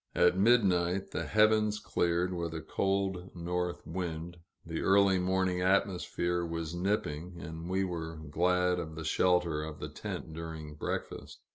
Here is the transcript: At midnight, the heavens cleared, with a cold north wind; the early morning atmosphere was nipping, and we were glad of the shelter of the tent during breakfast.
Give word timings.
At 0.15 0.35
midnight, 0.35 1.11
the 1.11 1.27
heavens 1.27 1.77
cleared, 1.79 2.33
with 2.33 2.55
a 2.55 2.61
cold 2.61 3.29
north 3.35 3.85
wind; 3.85 4.37
the 4.65 4.81
early 4.81 5.19
morning 5.19 5.61
atmosphere 5.61 6.43
was 6.43 6.73
nipping, 6.73 7.39
and 7.39 7.69
we 7.69 7.83
were 7.83 8.15
glad 8.15 8.79
of 8.79 8.95
the 8.95 9.03
shelter 9.05 9.61
of 9.63 9.77
the 9.79 9.89
tent 9.89 10.33
during 10.33 10.73
breakfast. 10.73 11.41